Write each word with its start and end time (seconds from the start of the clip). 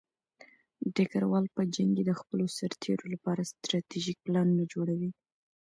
ډګروال 0.95 1.45
په 1.55 1.61
جنګ 1.73 1.91
کې 1.95 2.03
د 2.05 2.11
خپلو 2.19 2.45
سرتېرو 2.57 3.05
لپاره 3.13 3.49
ستراتیژیک 3.51 4.17
پلانونه 4.25 4.63
جوړوي. 4.73 5.09